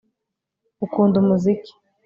[0.85, 1.71] ukunda umuziki